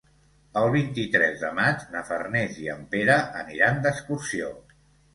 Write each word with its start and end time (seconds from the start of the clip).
El 0.61 0.69
vint-i-tres 0.75 1.37
de 1.43 1.51
maig 1.59 1.87
na 1.97 2.03
Farners 2.09 2.59
i 2.65 2.73
en 2.79 2.83
Pere 2.97 3.21
aniran 3.45 3.83
d'excursió. 3.89 4.55